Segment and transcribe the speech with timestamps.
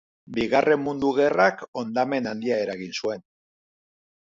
[0.35, 3.25] Bigarren Mundu Gerrak hondamen handia eragin zuen.